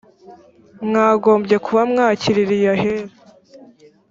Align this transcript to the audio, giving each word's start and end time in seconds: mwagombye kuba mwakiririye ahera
mwagombye 0.87 1.55
kuba 1.65 1.81
mwakiririye 1.91 2.67
ahera 2.75 3.11